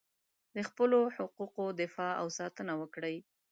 [0.55, 3.15] د خپلو حقونو دفاع او ساتنه وکړئ.